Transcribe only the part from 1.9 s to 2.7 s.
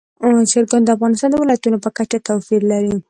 کچه توپیر